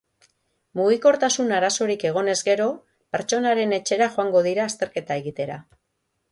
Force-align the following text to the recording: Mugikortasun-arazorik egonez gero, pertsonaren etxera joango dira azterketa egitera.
Mugikortasun-arazorik 0.79 2.07
egonez 2.13 2.35
gero, 2.49 2.67
pertsonaren 3.17 3.79
etxera 3.81 4.11
joango 4.19 4.45
dira 4.51 4.67
azterketa 4.73 5.23
egitera. 5.25 5.63